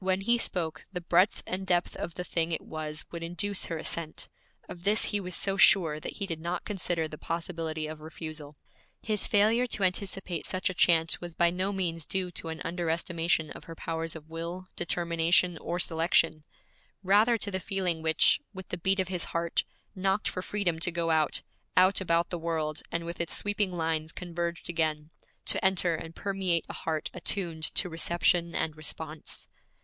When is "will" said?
14.28-14.66